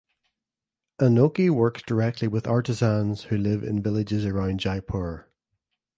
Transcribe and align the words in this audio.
Anokhi 0.99 1.51
works 1.51 1.83
directly 1.83 2.27
with 2.27 2.47
artisans 2.47 3.25
who 3.25 3.37
live 3.37 3.61
in 3.61 3.83
villages 3.83 4.25
around 4.25 4.59
Jaipur. 4.59 5.29